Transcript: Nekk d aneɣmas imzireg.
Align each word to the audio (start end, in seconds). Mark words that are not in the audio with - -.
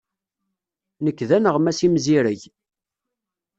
Nekk 1.03 1.19
d 1.27 1.31
aneɣmas 1.37 1.79
imzireg. 1.87 2.41